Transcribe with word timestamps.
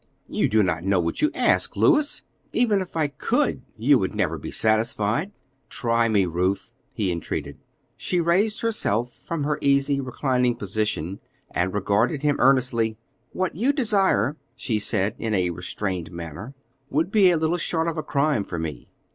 "You 0.27 0.49
do 0.49 0.63
not 0.63 0.83
know 0.83 0.99
what 0.99 1.21
you 1.21 1.29
ask, 1.35 1.75
Louis. 1.75 2.23
Even 2.53 2.81
if 2.81 2.95
I 2.97 3.07
could, 3.07 3.61
you 3.77 3.99
would 3.99 4.15
never 4.15 4.39
be 4.39 4.49
satisfied." 4.49 5.31
"Try 5.69 6.07
me, 6.07 6.25
Ruth," 6.25 6.71
he 6.91 7.11
entreated. 7.11 7.59
She 7.97 8.19
raised 8.19 8.61
herself 8.61 9.13
from 9.13 9.43
her 9.43 9.59
easy, 9.61 10.01
reclining 10.01 10.55
position, 10.55 11.19
and 11.51 11.71
regarded 11.71 12.23
him 12.23 12.37
earnestly. 12.39 12.97
"What 13.31 13.55
you 13.55 13.71
desire," 13.71 14.37
she 14.55 14.79
said 14.79 15.13
in 15.19 15.35
a 15.35 15.51
restrained 15.51 16.11
manner, 16.11 16.55
"would 16.89 17.11
be 17.11 17.35
little 17.35 17.57
short 17.57 17.87
of 17.87 17.95
a 17.95 18.01
crime 18.01 18.43
for 18.43 18.57
me. 18.57 18.89